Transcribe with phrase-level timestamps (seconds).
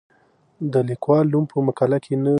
[0.71, 2.29] د لیکوال نوم په مقاله کې نه ذکر کیږي.